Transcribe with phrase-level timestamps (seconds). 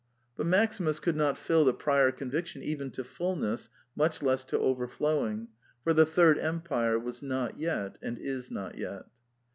[0.35, 5.49] But Maximus could not fill the prior conviction even to fulness, much less to overflowing;
[5.83, 9.03] for the third empire was not yet, and is not yet.